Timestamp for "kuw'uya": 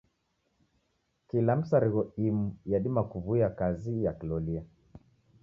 3.09-3.49